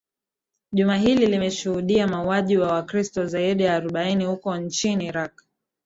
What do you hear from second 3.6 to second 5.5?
ya arobaini huko nchini iraq